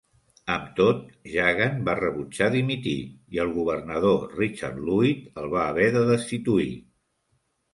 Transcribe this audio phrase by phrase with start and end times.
[0.51, 1.03] Amb tot,
[1.33, 2.95] Jagan va rebutjar dimitir
[3.37, 6.71] i el governador Richard Luyt el va haver de destituir.